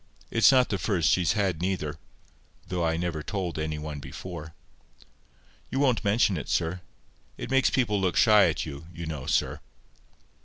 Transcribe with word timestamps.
It's 0.31 0.51
not 0.51 0.69
the 0.69 0.79
first 0.79 1.09
she's 1.11 1.33
had 1.33 1.61
neither, 1.61 1.99
though 2.67 2.83
I 2.83 2.97
never 2.97 3.21
told 3.21 3.59
any 3.59 3.77
one 3.77 3.99
before. 3.99 4.55
You 5.69 5.77
won't 5.79 6.03
mention 6.03 6.37
it, 6.37 6.49
sir. 6.49 6.81
It 7.37 7.51
makes 7.51 7.69
people 7.69 8.01
look 8.01 8.15
shy 8.17 8.49
at 8.49 8.65
you, 8.65 8.87
you 8.91 9.05
know, 9.05 9.27
sir." 9.27 9.59